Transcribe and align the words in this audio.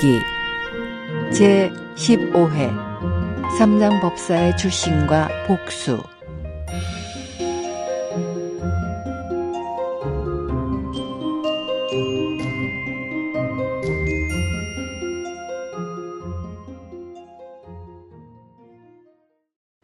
서유기. 0.00 0.20
제 1.32 1.70
15회. 1.96 2.70
삼장법사의 3.58 4.56
출신과 4.56 5.28
복수. 5.46 6.02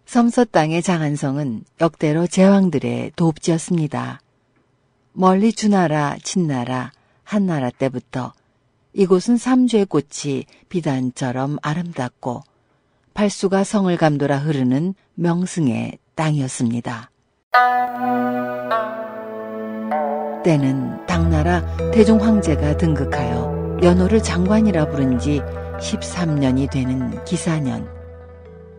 섬서 0.07 0.47
땅의 0.47 0.83
장안성은 0.83 1.65
역대로 1.83 2.27
제왕들의 2.27 3.13
도읍지였습니다. 3.17 4.21
멀리 5.13 5.53
주나라, 5.53 6.17
친나라, 6.23 6.93
한나라 7.23 7.71
때부터 7.71 8.33
이곳은 8.97 9.37
삼주의 9.37 9.85
꽃이 9.85 10.47
비단처럼 10.71 11.59
아름답고 11.61 12.41
팔수가 13.13 13.63
성을 13.63 13.95
감돌아 13.95 14.39
흐르는 14.39 14.95
명승의 15.15 15.99
땅이었습니다. 16.15 17.11
때는 20.43 21.07
당나라 21.07 21.77
태종 21.93 22.23
황제가 22.23 22.79
등극하여 22.79 23.81
연호를 23.83 24.23
장관이라 24.23 24.89
부른 24.89 25.19
지 25.19 25.43
13년이 25.79 26.71
되는 26.71 27.23
기사년. 27.25 27.87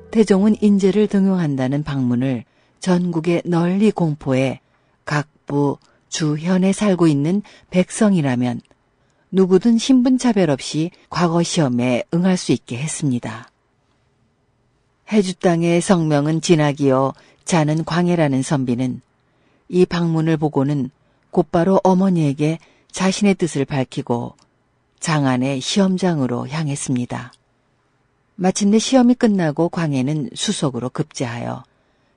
태종은 0.09 0.55
인재를 0.59 1.05
등용한다는 1.07 1.83
방문을 1.83 2.43
전국에 2.79 3.43
널리 3.45 3.91
공포해 3.91 4.61
각부 5.05 5.77
주현에 6.09 6.73
살고 6.73 7.05
있는 7.05 7.43
백성이라면 7.69 8.61
누구든 9.31 9.77
신분차별 9.77 10.49
없이 10.49 10.91
과거 11.09 11.43
시험에 11.43 12.03
응할 12.13 12.37
수 12.37 12.51
있게 12.51 12.77
했습니다. 12.77 13.49
해주 15.11 15.35
땅의 15.35 15.81
성명은 15.81 16.41
진학이요 16.41 17.13
자는 17.45 17.85
광해라는 17.85 18.41
선비는 18.41 19.01
이 19.69 19.85
방문을 19.85 20.37
보고는 20.37 20.89
곧바로 21.31 21.79
어머니에게 21.83 22.59
자신의 22.91 23.35
뜻을 23.35 23.65
밝히고 23.65 24.35
장안의 24.99 25.61
시험장으로 25.61 26.47
향했습니다. 26.47 27.33
마침내 28.35 28.79
시험이 28.79 29.13
끝나고 29.13 29.69
광해는 29.69 30.29
수석으로 30.33 30.89
급제하여 30.89 31.63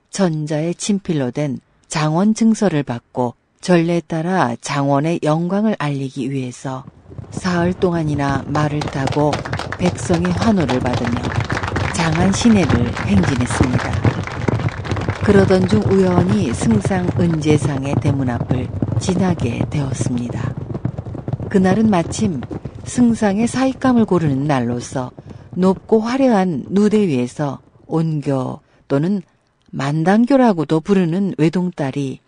전자의 0.09 0.75
친필로 0.75 1.31
된 1.31 1.59
장원 1.87 2.33
증서를 2.33 2.83
받고 2.83 3.35
전례에 3.61 4.01
따라 4.07 4.55
장원의 4.59 5.19
영광을 5.21 5.75
알리기 5.77 6.31
위해서 6.31 6.83
사흘 7.29 7.73
동안이나 7.73 8.43
말을 8.47 8.79
타고 8.79 9.31
백성의 9.77 10.31
환호를 10.31 10.79
받으며 10.79 11.21
장안 11.93 12.33
시내를 12.33 12.91
행진했습니다. 13.05 14.01
그러던 15.23 15.67
중 15.67 15.79
우연히 15.83 16.51
승상 16.51 17.07
은재상의 17.19 17.95
대문 18.01 18.31
앞을 18.31 18.67
지나게 18.99 19.61
되었습니다. 19.69 20.55
그날은 21.47 21.87
마침 21.91 22.41
승상의 22.85 23.45
사익감을 23.45 24.05
고르는 24.05 24.45
날로서 24.45 25.11
높고 25.51 25.99
화려한 25.99 26.65
누대 26.69 27.07
위에서 27.07 27.59
온교 27.85 28.61
또는 28.87 29.21
만당교라고도 29.69 30.79
부르는 30.79 31.35
외동딸이 31.37 32.19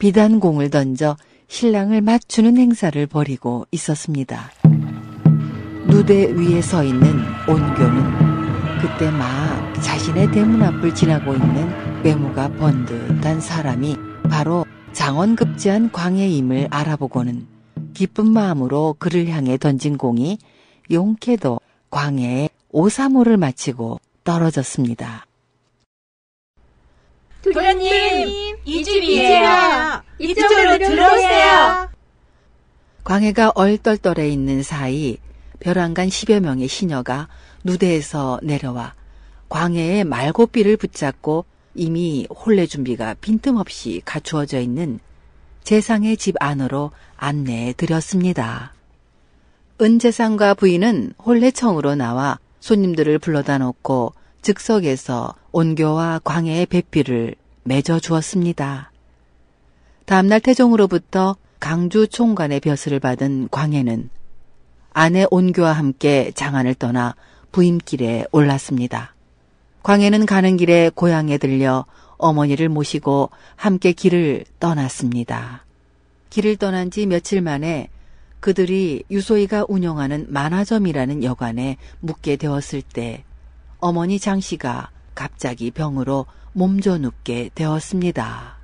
비단공을 0.00 0.70
던져 0.70 1.16
신랑을 1.46 2.00
맞추는 2.00 2.56
행사를 2.56 3.06
벌이고 3.06 3.66
있었습니다. 3.70 4.50
누대 5.86 6.32
위에 6.32 6.62
서 6.62 6.82
있는 6.82 7.20
온교는 7.46 8.80
그때 8.80 9.10
막 9.10 9.74
자신의 9.82 10.30
대문 10.32 10.62
앞을 10.62 10.94
지나고 10.94 11.34
있는 11.34 12.02
외모가 12.02 12.48
번듯한 12.48 13.40
사람이 13.40 13.96
바로 14.30 14.64
장원급제한 14.92 15.92
광해임을 15.92 16.68
알아보고는 16.70 17.46
기쁜 17.92 18.30
마음으로 18.30 18.96
그를 18.98 19.28
향해 19.28 19.58
던진 19.58 19.98
공이 19.98 20.38
용케도 20.90 21.60
광해의 21.90 22.48
오사모를 22.70 23.36
마치고 23.36 24.00
떨어졌습니다. 24.24 25.26
도련님, 27.42 28.49
이 28.70 28.84
집이에요. 28.84 30.02
이쪽으로 30.20 30.78
들어오세요. 30.78 31.90
광해가 33.02 33.50
얼떨떨해 33.56 34.28
있는 34.28 34.62
사이 34.62 35.16
벼랑간 35.58 36.06
10여 36.08 36.38
명의 36.38 36.68
시녀가 36.68 37.26
누대에서 37.64 38.38
내려와 38.44 38.94
광해의 39.48 40.04
말고삐를 40.04 40.76
붙잡고 40.76 41.46
이미 41.74 42.28
혼례 42.30 42.66
준비가 42.66 43.14
빈틈없이 43.14 44.02
갖추어져 44.04 44.60
있는 44.60 45.00
재상의 45.64 46.16
집 46.16 46.36
안으로 46.38 46.92
안내해 47.16 47.72
드렸습니다. 47.72 48.72
은재상과 49.80 50.54
부인은 50.54 51.14
혼례청으로 51.18 51.96
나와 51.96 52.38
손님들을 52.60 53.18
불러다 53.18 53.58
놓고 53.58 54.14
즉석에서 54.42 55.34
온교와 55.50 56.20
광해의 56.22 56.66
배필을 56.66 57.34
맺어 57.64 58.00
주었습니다. 58.00 58.90
다음날 60.06 60.40
태종으로부터 60.40 61.36
강주 61.60 62.08
총관의 62.08 62.60
벼슬을 62.60 63.00
받은 63.00 63.48
광해는 63.50 64.10
아내 64.92 65.26
온교와 65.30 65.72
함께 65.72 66.32
장안을 66.34 66.74
떠나 66.74 67.14
부임길에 67.52 68.24
올랐습니다. 68.32 69.14
광해는 69.82 70.26
가는 70.26 70.56
길에 70.56 70.90
고향에 70.94 71.38
들려 71.38 71.84
어머니를 72.16 72.68
모시고 72.68 73.30
함께 73.56 73.92
길을 73.92 74.44
떠났습니다. 74.58 75.64
길을 76.30 76.56
떠난 76.56 76.90
지 76.90 77.06
며칠 77.06 77.40
만에 77.40 77.88
그들이 78.40 79.04
유소희가 79.10 79.66
운영하는 79.68 80.26
만화점이라는 80.28 81.24
여관에 81.24 81.76
묵게 82.00 82.36
되었을 82.36 82.82
때 82.82 83.24
어머니 83.78 84.18
장 84.18 84.40
씨가 84.40 84.90
갑자기 85.14 85.70
병으로 85.70 86.26
몸져 86.52 86.98
눕게 86.98 87.50
되었습니다. 87.54 88.56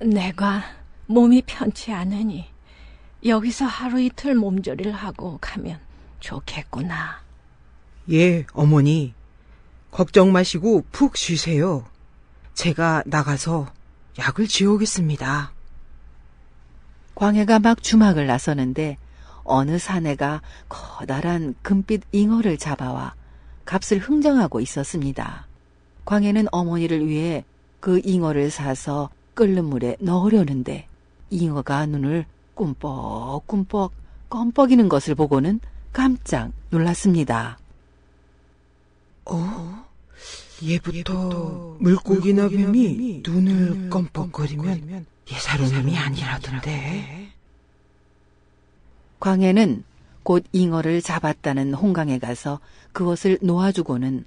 내가 0.00 0.62
몸이 1.06 1.42
편치 1.46 1.92
않으니 1.92 2.46
여기서 3.24 3.66
하루 3.66 4.00
이틀 4.00 4.34
몸조리를 4.34 4.90
하고 4.92 5.38
가면 5.40 5.78
좋겠구나. 6.20 7.22
예, 8.10 8.44
어머니. 8.52 9.14
걱정 9.90 10.32
마시고 10.32 10.84
푹 10.90 11.16
쉬세요. 11.16 11.84
제가 12.54 13.02
나가서 13.06 13.72
약을 14.18 14.48
지어오겠습니다. 14.48 15.52
광해가 17.14 17.58
막 17.60 17.82
주막을 17.82 18.26
나서는데 18.26 18.96
어느 19.44 19.78
사내가 19.78 20.40
커다란 20.68 21.54
금빛 21.62 22.02
잉어를 22.12 22.56
잡아와 22.58 23.14
값을 23.64 23.98
흥정하고 23.98 24.60
있었습니다. 24.60 25.46
광해는 26.04 26.46
어머니를 26.52 27.06
위해 27.06 27.44
그 27.80 28.00
잉어를 28.04 28.50
사서 28.50 29.10
끓는 29.34 29.64
물에 29.64 29.96
넣으려는데 30.00 30.86
잉어가 31.30 31.86
눈을 31.86 32.26
꿈뻑꿈뻑 32.54 33.92
껌뻑이는 34.28 34.88
것을 34.88 35.14
보고는 35.14 35.60
깜짝 35.92 36.52
놀랐습니다. 36.70 37.58
어? 39.26 39.84
예부터 40.62 41.76
물고기나 41.80 42.48
뱀이 42.48 43.22
눈을 43.26 43.90
껌뻑거리면 43.90 45.06
예사로남이 45.30 45.98
아니라던데. 45.98 47.32
광해는 49.20 49.84
곧 50.22 50.44
잉어를 50.52 51.02
잡았다는 51.02 51.74
홍강에 51.74 52.18
가서 52.18 52.60
그것을 52.92 53.38
놓아주고는 53.42 54.24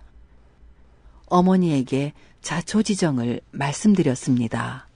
어머니에게 1.28 2.14
자초지정을 2.42 3.42
말씀드렸습니다. 3.52 4.88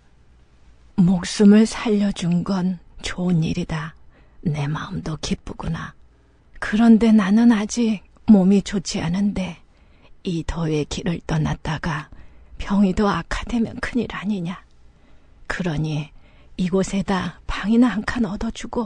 목숨을 0.96 1.66
살려준 1.66 2.44
건 2.44 2.80
좋은 3.02 3.44
일이다. 3.44 3.96
내 4.42 4.68
마음도 4.68 5.18
기쁘구나. 5.18 5.94
그런데 6.60 7.12
나는 7.12 7.52
아직 7.52 8.02
몸이 8.28 8.62
좋지 8.62 9.02
않은데 9.02 9.58
이 10.24 10.44
더위의 10.46 10.86
길을 10.86 11.22
떠났다가 11.26 12.10
병이 12.58 12.94
더 12.96 13.08
악화되면 13.08 13.80
큰일 13.80 14.08
아니냐. 14.14 14.62
그러니 15.48 16.10
이곳에다 16.58 17.40
방이나 17.48 17.88
한 17.88 18.04
칸 18.04 18.26
얻어주고 18.26 18.86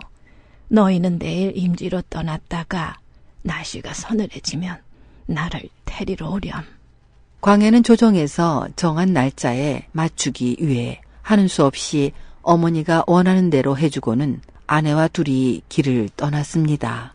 너희는 0.69 1.19
내일 1.19 1.57
임지로 1.57 2.03
떠났다가 2.03 2.99
날씨가 3.41 3.93
서늘해지면 3.93 4.81
나를 5.25 5.69
데리러 5.85 6.29
오렴. 6.29 6.63
광해는 7.43 7.83
조정에서 7.83 8.69
정한 8.77 9.11
날짜에 9.11 9.83
맞추기 9.91 10.55
위해 10.61 11.01
하는 11.21 11.49
수 11.49 11.65
없이 11.65 12.13
어머니가 12.41 13.03
원하는 13.05 13.49
대로 13.49 13.77
해주고는 13.77 14.39
아내와 14.65 15.09
둘이 15.09 15.61
길을 15.67 16.07
떠났습니다. 16.15 17.13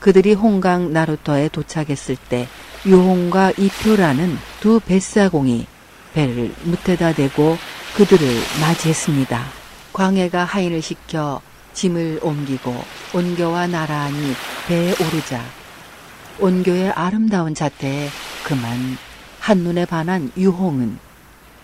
그들이 0.00 0.34
홍강 0.34 0.92
나루터에 0.92 1.48
도착했을 1.48 2.16
때 2.28 2.46
유홍과 2.84 3.52
이표라는 3.56 4.36
두 4.60 4.80
뱃사공이 4.80 5.66
배를 6.12 6.54
무태다 6.64 7.14
대고 7.14 7.56
그들을 7.96 8.28
맞이했습니다. 8.60 9.46
광해가 9.94 10.44
하인을 10.44 10.82
시켜 10.82 11.40
짐을 11.72 12.20
옮기고 12.22 12.74
온교와 13.14 13.66
나란히 13.66 14.34
배에 14.68 14.90
오르자 14.90 15.59
온교의 16.40 16.90
아름다운 16.90 17.54
자태에 17.54 18.08
그만 18.44 18.96
한눈에 19.38 19.84
반한 19.84 20.30
유홍은 20.36 20.98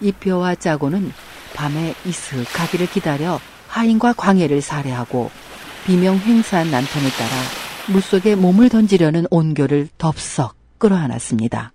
이표와 0.00 0.56
짜고는 0.56 1.12
밤에 1.54 1.94
이슥하기를 2.04 2.88
기다려 2.88 3.40
하인과 3.68 4.14
광해를 4.14 4.60
살해하고 4.60 5.30
비명 5.86 6.18
횡사한 6.18 6.70
남편에 6.70 7.08
따라 7.10 7.30
물속에 7.88 8.34
몸을 8.34 8.68
던지려는 8.68 9.26
온교를 9.30 9.88
덥석 9.98 10.56
끌어안았습니다. 10.78 11.72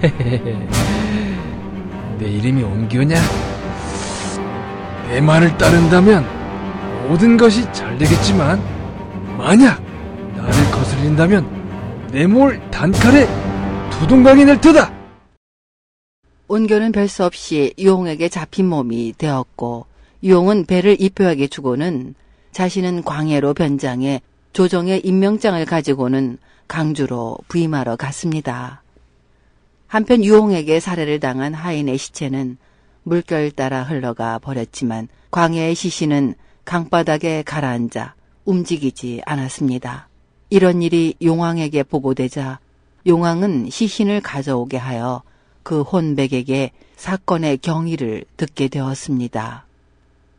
내 2.18 2.26
이름이 2.26 2.62
온교냐? 2.62 3.16
내 5.08 5.20
말을 5.20 5.56
따른다면 5.56 6.26
모든 7.08 7.36
것이 7.36 7.64
잘 7.72 7.96
되겠지만 7.96 8.60
만약 9.38 9.87
거슬린다면 10.98 12.08
내 12.12 12.24
몰 12.24 12.60
단칼에 12.70 13.26
두동강이 13.90 14.44
낼 14.44 14.60
테다. 14.60 14.92
온교는 16.48 16.92
별수 16.92 17.24
없이 17.24 17.74
유홍에게 17.78 18.28
잡힌 18.28 18.68
몸이 18.68 19.14
되었고 19.18 19.86
유홍은 20.22 20.66
배를 20.66 21.00
이표에게 21.00 21.46
주고는 21.46 22.14
자신은 22.52 23.04
광해로 23.04 23.54
변장해 23.54 24.22
조정의 24.52 25.00
임명장을 25.04 25.64
가지고는 25.66 26.38
강주로 26.66 27.38
부임하러 27.48 27.96
갔습니다. 27.96 28.82
한편 29.86 30.24
유홍에게 30.24 30.80
살해를 30.80 31.20
당한 31.20 31.54
하인의 31.54 31.98
시체는 31.98 32.56
물결 33.04 33.52
따라 33.52 33.82
흘러가 33.82 34.38
버렸지만 34.38 35.08
광해의 35.30 35.74
시신은 35.74 36.34
강바닥에 36.64 37.42
가라앉아 37.42 38.14
움직이지 38.44 39.22
않았습니다. 39.24 40.07
이런 40.50 40.82
일이 40.82 41.14
용왕에게 41.22 41.82
보고되자 41.84 42.58
용왕은 43.06 43.70
시신을 43.70 44.20
가져오게 44.20 44.76
하여 44.76 45.22
그 45.62 45.82
혼백에게 45.82 46.72
사건의 46.96 47.58
경위를 47.58 48.24
듣게 48.36 48.68
되었습니다. 48.68 49.66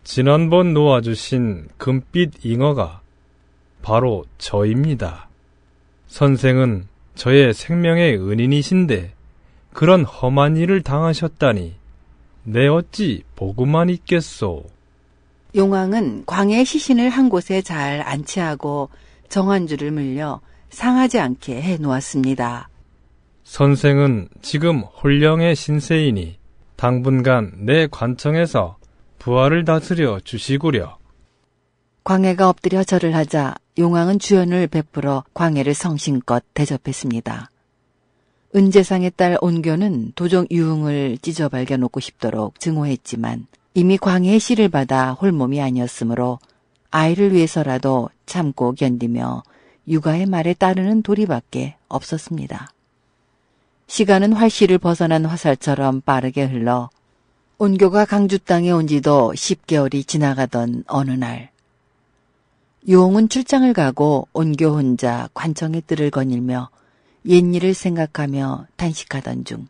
지난번 0.04 0.74
놓아주신 0.74 1.68
금빛 1.78 2.46
잉어가 2.46 3.02
바로 3.82 4.26
저입니다. 4.38 5.30
선생은 6.08 6.88
저의 7.16 7.54
생명의 7.54 8.18
은인이신데 8.18 9.14
그런 9.74 10.04
험한 10.04 10.58
일을 10.58 10.82
당하셨다니 10.82 11.76
내 12.44 12.68
어찌 12.68 13.24
보고만 13.36 13.90
있겠소. 13.90 14.64
용왕은 15.56 16.26
광해의 16.26 16.66
시신을 16.66 17.10
한 17.10 17.30
곳에 17.30 17.62
잘 17.62 18.02
안치하고 18.02 18.90
정한줄을 19.30 19.92
물려 19.92 20.42
상하지 20.70 21.20
않게 21.20 21.62
해 21.62 21.78
놓았습니다. 21.78 22.70
선생은 23.44 24.30
지금 24.42 24.82
홀령의 24.82 25.56
신세이니 25.56 26.38
당분간 26.76 27.52
내 27.58 27.88
관청에서 27.88 28.78
부하를 29.18 29.66
다스려 29.66 30.20
주시구려. 30.20 30.98
광해가 32.04 32.50
엎드려 32.50 32.84
절을 32.84 33.16
하자 33.16 33.56
용왕은 33.78 34.20
주연을 34.20 34.68
베풀어 34.68 35.24
광해를 35.34 35.74
성심껏 35.74 36.44
대접했습니다. 36.54 37.50
은재상의 38.56 39.12
딸 39.16 39.38
온교는 39.42 40.14
도종 40.16 40.48
유흥을 40.50 41.20
찢어 41.22 41.50
발겨놓고 41.50 42.00
싶도록 42.00 42.60
증오했지만 42.60 43.46
이미 43.76 43.98
광해의 43.98 44.40
씨를 44.40 44.70
받아 44.70 45.12
홀몸이 45.14 45.62
아니었으므로 45.62 46.40
아이를 46.92 47.34
위해서라도 47.34 48.10
참고 48.26 48.74
견디며 48.74 49.44
육아의 49.88 50.26
말에 50.26 50.54
따르는 50.54 51.02
도리밖에 51.02 51.76
없었습니다. 51.88 52.72
시간은 53.88 54.34
활시를 54.34 54.78
벗어난 54.78 55.26
화살처럼 55.26 56.02
빠르게 56.02 56.46
흘러 56.46 56.90
온교가 57.58 58.06
강주 58.06 58.40
땅에 58.40 58.72
온 58.72 58.88
지도 58.88 59.34
10개월이 59.34 60.08
지나가던 60.08 60.84
어느 60.88 61.12
날 61.12 61.50
유홍은 62.88 63.30
출장을 63.30 63.72
가고 63.74 64.28
온교 64.32 64.70
혼자 64.70 65.28
관청의 65.34 65.84
뜰을 65.88 66.12
거닐며 66.12 66.70
옛일을 67.26 67.74
생각하며 67.74 68.68
단식하던 68.78 69.44
중 69.44 69.68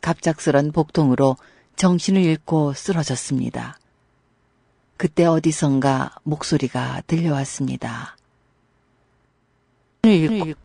갑작스런 0.00 0.72
복통으로 0.72 1.36
정신을 1.74 2.22
잃고 2.22 2.72
쓰러졌습니다. 2.72 3.78
그때 4.96 5.26
어디선가 5.26 6.16
목소리가 6.22 7.02
들려왔습니다. 7.06 8.16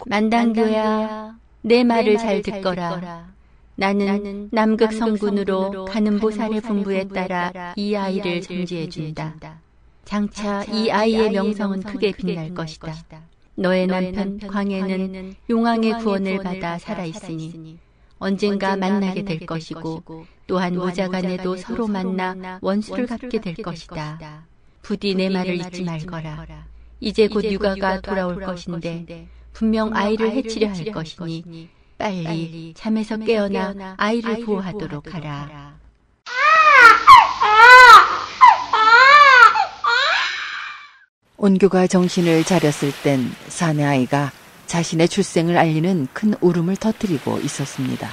만당교야, 0.05 1.35
내 1.61 1.83
말을 1.83 2.17
잘 2.17 2.41
듣거라. 2.41 3.31
나는 3.75 4.49
남극 4.51 4.93
성군으로 4.93 5.85
가는 5.85 6.19
보살의 6.19 6.61
분부에 6.61 7.07
따라 7.07 7.73
이 7.75 7.95
아이를 7.95 8.41
전지해 8.41 8.87
준다. 8.87 9.35
장차 10.05 10.63
이 10.65 10.91
아이의 10.91 11.31
명성은 11.31 11.83
크게 11.83 12.11
빛날 12.11 12.53
것이다. 12.53 12.93
너의 13.55 13.87
남편 13.87 14.37
광해는 14.39 15.35
용왕의 15.49 15.99
구원을 15.99 16.39
받아 16.39 16.77
살아있으니 16.77 17.77
언젠가 18.19 18.75
만나게 18.75 19.23
될 19.23 19.45
것이고 19.45 20.03
또한 20.51 20.75
모자간에도 20.75 21.55
서로 21.55 21.87
만나 21.87 22.59
원수를 22.61 23.07
갚게 23.07 23.39
될 23.39 23.55
것이다. 23.55 24.43
부디 24.81 25.15
내 25.15 25.29
말을 25.29 25.55
잊지 25.55 25.85
말거라. 25.85 26.45
이제 26.99 27.29
곧 27.29 27.45
육아가 27.45 28.01
돌아올 28.01 28.41
것인데 28.41 29.29
분명 29.53 29.95
아이를 29.95 30.31
해치려 30.31 30.67
할 30.67 30.91
것이니 30.91 31.69
빨리 31.97 32.73
잠에서 32.75 33.15
깨어나 33.15 33.95
아이를 33.95 34.43
보호하도록 34.43 35.13
하라. 35.13 35.79
온교가 41.37 41.87
정신을 41.87 42.43
차렸을 42.43 42.91
땐 43.03 43.31
사내 43.47 43.85
아이가 43.85 44.33
자신의 44.67 45.07
출생을 45.07 45.57
알리는 45.57 46.09
큰 46.11 46.33
울음을 46.41 46.75
터뜨리고 46.75 47.39
있었습니다. 47.39 48.09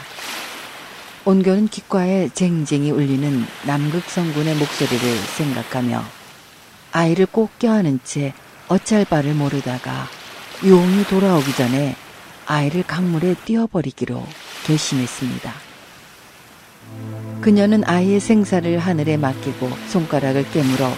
온교는 1.29 1.69
귓가에 1.69 2.31
쟁쟁이 2.31 2.91
울리는 2.91 3.45
남극성군의 3.67 4.55
목소리를 4.55 5.19
생각하며 5.37 6.03
아이를 6.91 7.27
꼭 7.27 7.51
껴안은 7.59 8.01
채 8.03 8.33
어찌할 8.69 9.05
바를 9.05 9.35
모르다가 9.35 10.07
유홍이 10.65 11.05
돌아오기 11.05 11.53
전에 11.53 11.97
아이를 12.47 12.83
강물에 12.83 13.35
띄워버리기로 13.45 14.25
결심했습니다. 14.65 15.53
그녀는 17.43 17.85
아이의 17.85 18.21
생사를 18.21 18.79
하늘에 18.79 19.19
맡기고 19.19 19.69
손가락을 19.89 20.51
깨물어 20.51 20.91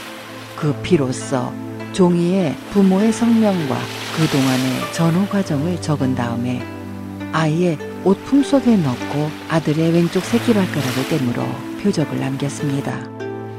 그 0.54 0.80
피로써 0.80 1.52
종이에 1.92 2.54
부모의 2.70 3.12
성명과 3.12 3.76
그동안의 4.16 4.92
전후 4.92 5.28
과정을 5.28 5.80
적은 5.82 6.14
다음에 6.14 6.62
아이의 7.32 7.89
옷 8.02 8.24
품속에 8.24 8.78
넣고 8.78 9.30
아들의 9.50 9.92
왼쪽 9.92 10.24
새끼발가락을 10.24 11.08
깨물어 11.10 11.44
표적을 11.82 12.18
남겼습니다. 12.18 12.98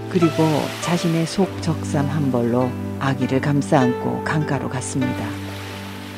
그리고 0.09 0.43
자신의 0.81 1.27
속 1.27 1.61
적삼 1.61 2.09
한 2.09 2.31
벌로 2.31 2.71
아기를 2.99 3.39
감싸 3.39 3.81
안고 3.81 4.23
강가로 4.23 4.67
갔습니다. 4.67 5.27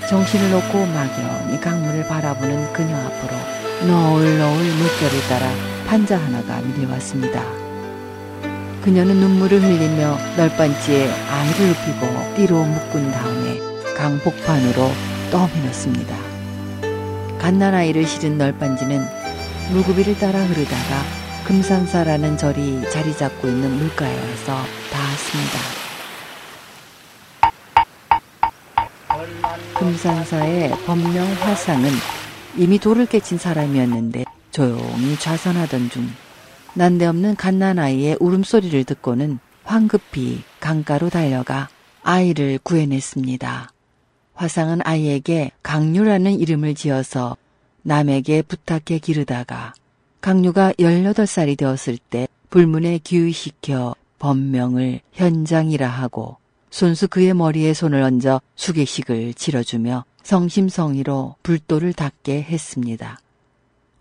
정신을 0.10 0.52
놓고 0.52 0.86
막연히 0.86 1.60
강물을 1.60 2.08
바라보는 2.08 2.72
그녀 2.72 2.96
앞으로 2.96 3.88
너울너울 3.88 4.58
물결을 4.58 5.22
따라 5.28 5.52
판자 5.88 6.18
하나가 6.18 6.62
밀려왔습니다. 6.62 7.44
그녀는 8.82 9.18
눈물을 9.18 9.62
흘리며 9.62 10.18
널빤지에 10.38 11.12
아이를 11.30 11.68
눕히고 11.68 12.36
띠로 12.36 12.64
묶은 12.64 13.12
다음에 13.12 13.60
강 13.98 14.18
복판으로 14.20 14.92
떠밀었습니다. 15.30 16.23
갓난아이를 17.44 18.08
실은 18.08 18.38
널빤지는 18.38 19.06
물구비를 19.74 20.18
따라 20.18 20.40
흐르다가 20.46 21.04
금산사라는 21.46 22.38
절이 22.38 22.90
자리 22.90 23.14
잡고 23.14 23.50
있는 23.50 23.70
물가에 23.70 24.16
와서 24.16 24.64
닿았습니다. 24.90 25.60
금산사의 29.78 30.72
법명 30.86 31.28
화상은 31.42 31.90
이미 32.56 32.80
돌을 32.80 33.08
깨친 33.08 33.38
사람이었는데 33.38 34.24
조용히 34.52 35.20
좌선하던 35.20 35.90
중 35.90 36.08
난데없는 36.76 37.36
갓난아이의 37.36 38.20
울음소리를 38.22 38.86
듣고는 38.86 39.40
황급히 39.66 40.44
강가로 40.62 41.10
달려가 41.10 41.68
아이를 42.04 42.60
구해냈습니다. 42.64 43.70
화상은 44.34 44.80
아이에게 44.84 45.52
강유라는 45.74 46.40
이름을 46.40 46.76
지어서 46.76 47.36
남에게 47.82 48.44
부탁해 48.44 49.00
기르다가 49.00 49.74
강유가 50.22 50.72
18살이 50.74 51.58
되었을 51.58 51.98
때 51.98 52.28
불문에 52.52 53.00
기의시켜 53.00 53.96
법명을 54.20 55.00
현장이라 55.14 55.88
하고 55.88 56.38
손수 56.70 57.08
그의 57.08 57.34
머리에 57.34 57.74
손을 57.74 58.04
얹어 58.04 58.40
수계식을 58.56 59.34
치러주며 59.34 60.06
성심성의로 60.22 61.38
불도를 61.42 61.94
닦게 61.94 62.44
했습니다. 62.44 63.20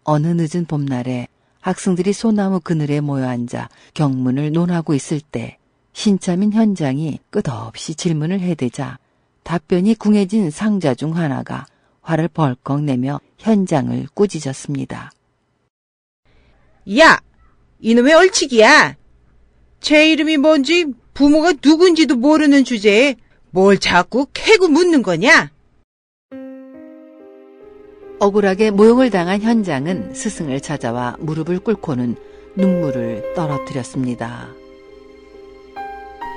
어느 0.05 0.26
늦은 0.26 0.67
봄날에 0.67 1.26
학생들이 1.62 2.12
소나무 2.12 2.61
그늘에 2.61 3.00
모여 3.00 3.26
앉아 3.26 3.71
경문을 3.95 4.52
논하고 4.52 4.93
있을 4.93 5.23
때 5.23 5.57
신참인 5.95 6.52
현장이 6.52 7.21
끝없이 7.31 7.95
질문을 7.95 8.41
해대자 8.41 8.99
답변이 9.42 9.94
궁해진 9.94 10.50
상자 10.50 10.94
중 10.94 11.16
하나가 11.16 11.66
화를 12.00 12.28
벌컥 12.28 12.82
내며 12.82 13.20
현장을 13.38 14.06
꾸짖었습니다. 14.14 15.12
야! 16.99 17.20
이놈의 17.80 18.14
얼치기야! 18.14 18.96
제 19.80 20.11
이름이 20.11 20.37
뭔지 20.37 20.87
부모가 21.14 21.54
누군지도 21.62 22.16
모르는 22.16 22.64
주제에 22.64 23.16
뭘 23.50 23.78
자꾸 23.78 24.26
캐고 24.32 24.68
묻는 24.68 25.02
거냐? 25.02 25.50
억울하게 28.20 28.70
모욕을 28.70 29.11
당한 29.11 29.42
현장은 29.42 30.14
스승을 30.14 30.61
찾아와 30.61 31.16
무릎을 31.18 31.58
꿇고는 31.58 32.14
눈물을 32.54 33.34
떨어뜨렸습니다. 33.34 34.49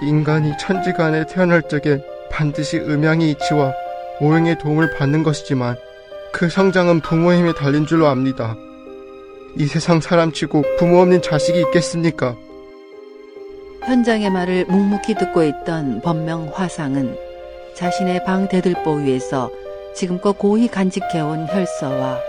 인간이 0.02 0.52
천지간에 0.60 1.28
태어날 1.28 1.68
적에 1.70 2.02
반드시 2.36 2.78
음양의 2.78 3.32
이치와 3.32 3.74
오행의 4.20 4.60
도움을 4.60 4.92
받는 4.98 5.24
것이지만 5.24 5.78
그 6.34 6.50
성장은 6.50 7.00
부모의 7.00 7.40
힘에 7.40 7.54
달린 7.54 7.86
줄로 7.86 8.08
압니다. 8.08 8.58
이 9.58 9.66
세상 9.66 10.02
사람치고 10.02 10.64
부모 10.78 11.00
없는 11.00 11.22
자식이 11.22 11.58
있겠습니까? 11.62 12.36
현장의 13.86 14.30
말을 14.32 14.66
묵묵히 14.66 15.16
듣고 15.16 15.44
있던 15.44 16.02
법명 16.02 16.52
화상은 16.54 17.18
자신의 17.74 18.26
방 18.26 18.50
대들보 18.50 18.96
위에서 18.96 19.50
지금껏 19.96 20.38
고이 20.38 20.68
간직해온 20.68 21.48
혈서와 21.48 22.20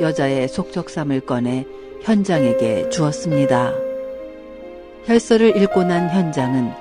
여자의 0.00 0.46
속적삼을 0.46 1.22
꺼내 1.22 1.66
현장에게 2.02 2.88
주었습니다. 2.90 3.72
혈서를 5.06 5.56
읽고 5.56 5.82
난 5.82 6.08
현장은 6.08 6.72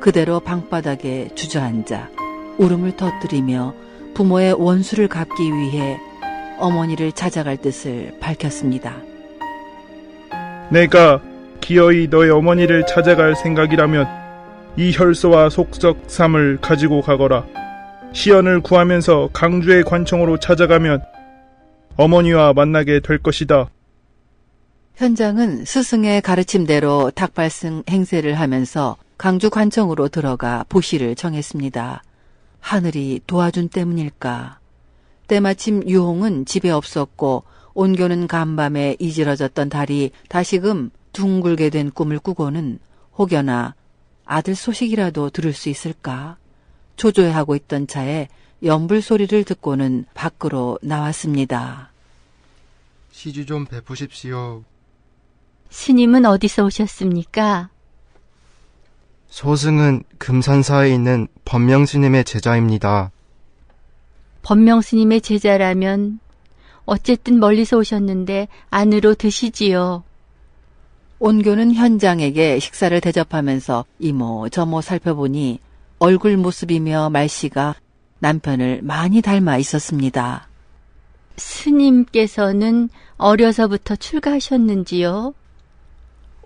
그대로 0.00 0.40
방바닥에 0.40 1.30
주저앉아 1.36 2.15
울음을 2.58 2.96
터뜨리며 2.96 3.74
부모의 4.14 4.54
원수를 4.54 5.08
갚기 5.08 5.52
위해 5.52 5.98
어머니를 6.58 7.12
찾아갈 7.12 7.56
뜻을 7.56 8.16
밝혔습니다. 8.20 8.96
내가 10.70 11.20
기어이 11.60 12.08
너의 12.08 12.30
어머니를 12.30 12.86
찾아갈 12.86 13.36
생각이라면 13.36 14.06
이 14.76 14.92
혈서와 14.94 15.50
속적삼을 15.50 16.58
가지고 16.60 17.02
가거라. 17.02 17.44
시연을 18.12 18.60
구하면서 18.60 19.30
강주의 19.32 19.82
관청으로 19.84 20.38
찾아가면 20.38 21.02
어머니와 21.96 22.52
만나게 22.52 23.00
될 23.00 23.18
것이다. 23.18 23.68
현장은 24.96 25.64
스승의 25.64 26.22
가르침대로 26.22 27.10
닭발승 27.14 27.82
행세를 27.88 28.34
하면서 28.34 28.96
강주 29.18 29.50
관청으로 29.50 30.08
들어가 30.08 30.64
보시를 30.68 31.14
정했습니다. 31.14 32.02
하늘이 32.66 33.20
도와준 33.28 33.68
때문일까? 33.68 34.58
때마침 35.28 35.88
유홍은 35.88 36.46
집에 36.46 36.68
없었고 36.68 37.44
온교는 37.74 38.26
간밤에 38.26 38.96
이질어졌던 38.98 39.68
달이 39.68 40.10
다시금 40.28 40.90
둥글게 41.12 41.70
된 41.70 41.92
꿈을 41.92 42.18
꾸고는 42.18 42.80
혹여나 43.16 43.76
아들 44.24 44.56
소식이라도 44.56 45.30
들을 45.30 45.52
수 45.52 45.68
있을까? 45.68 46.38
초조해하고 46.96 47.54
있던 47.54 47.86
차에 47.86 48.26
연불 48.64 49.00
소리를 49.00 49.44
듣고는 49.44 50.04
밖으로 50.14 50.80
나왔습니다. 50.82 51.92
시주 53.12 53.46
좀 53.46 53.66
베푸십시오. 53.66 54.64
스님은 55.70 56.26
어디서 56.26 56.64
오셨습니까? 56.64 57.70
소승은 59.28 60.04
금산사에 60.18 60.90
있는 60.90 61.28
법명스님의 61.44 62.24
제자입니다. 62.24 63.10
법명 64.42 64.80
스님의 64.80 65.22
제자라면 65.22 66.20
어쨌든 66.84 67.40
멀리서 67.40 67.78
오셨는데 67.78 68.46
안으로 68.70 69.14
드시지요. 69.14 70.04
온교는 71.18 71.74
현장에게 71.74 72.58
식사를 72.60 72.98
대접하면서 73.00 73.84
이모 73.98 74.48
저모 74.48 74.82
살펴보니 74.82 75.58
얼굴 75.98 76.36
모습이며 76.36 77.10
말씨가 77.10 77.74
남편을 78.20 78.80
많이 78.82 79.20
닮아 79.22 79.58
있었습니다. 79.58 80.48
스님께서는 81.36 82.88
어려서부터 83.16 83.96
출가하셨는지요? 83.96 85.34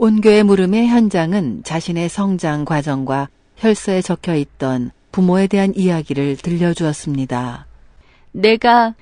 온교의 0.02 0.44
물음에 0.44 0.86
현장은 0.86 1.62
자신의 1.62 2.08
성장 2.08 2.64
과정과 2.64 3.28
혈서에 3.56 4.00
적혀 4.00 4.34
있던 4.34 4.92
부모에 5.12 5.46
대한 5.46 5.74
이야기를 5.76 6.38
들려주었습니다. 6.38 7.66
내가, 8.32 8.94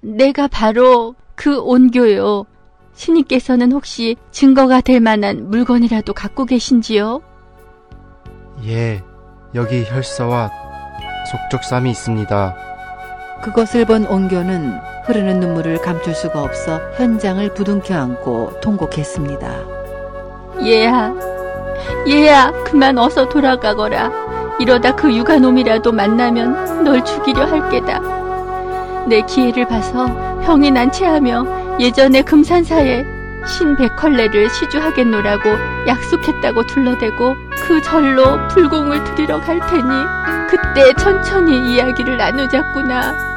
내가 0.00 0.48
바로 0.48 1.14
그 1.36 1.60
온교요. 1.60 2.46
스님께서는 2.94 3.70
혹시 3.70 4.16
증거가 4.32 4.80
될 4.80 4.98
만한 4.98 5.48
물건이라도 5.50 6.14
갖고 6.14 6.46
계신지요? 6.46 7.22
예, 8.64 9.04
여기 9.54 9.84
혈서와 9.84 10.50
속적삼이 11.30 11.92
있습니다. 11.92 12.56
그것을 13.44 13.84
본 13.84 14.04
온교는 14.04 14.72
흐르는 15.04 15.38
눈물을 15.38 15.80
감출 15.80 16.12
수가 16.12 16.42
없어 16.42 16.80
현장을 16.96 17.54
부둥켜 17.54 17.94
안고 17.94 18.58
통곡했습니다. 18.60 19.79
얘야, 20.62 21.14
얘야, 22.06 22.52
그만 22.64 22.98
어서 22.98 23.28
돌아가거라. 23.28 24.10
이러다 24.58 24.94
그 24.94 25.14
육아놈이라도 25.14 25.90
만나면 25.92 26.84
널 26.84 27.02
죽이려 27.04 27.46
할 27.46 27.68
게다. 27.70 28.00
내 29.06 29.22
기회를 29.22 29.66
봐서 29.66 30.06
형이 30.42 30.70
난체하며 30.70 31.78
예전에 31.80 32.22
금산사에 32.22 33.04
신백헐레를 33.46 34.50
시주하겠노라고 34.50 35.50
약속했다고 35.86 36.66
둘러대고 36.66 37.36
그 37.66 37.80
절로 37.80 38.48
불공을 38.48 39.02
드리러 39.04 39.40
갈 39.40 39.58
테니 39.60 39.88
그때 40.50 40.92
천천히 40.98 41.72
이야기를 41.72 42.18
나누자꾸나. 42.18 43.30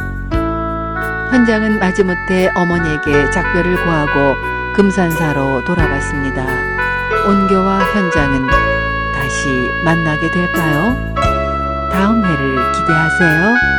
현장은 1.32 1.80
마지못해 1.80 2.52
어머니에게 2.54 3.32
작별을 3.32 3.76
구하고 3.78 4.36
금산사로 4.74 5.64
돌아갔습니다. 5.64 6.83
온교와 7.26 7.80
현장은 7.94 8.48
다시 9.14 9.72
만나게 9.86 10.30
될까요? 10.30 10.98
다음 11.92 12.24
회를 12.24 12.72
기대하세요. 12.74 13.73